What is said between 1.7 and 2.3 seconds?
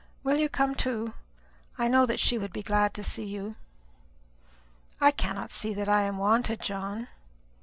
I know that